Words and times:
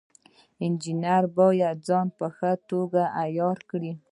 انجینر 0.63 1.23
باید 1.37 1.77
ځان 1.87 2.07
په 2.17 2.27
ښه 2.35 2.51
توګه 2.69 3.01
عیار 3.21 3.57
کړي. 3.69 3.91